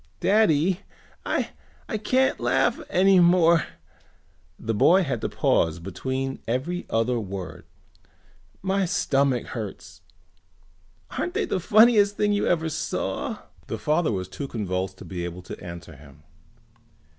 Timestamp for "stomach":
8.85-9.45